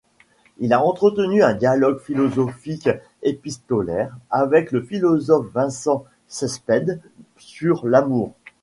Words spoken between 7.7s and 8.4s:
l'amour.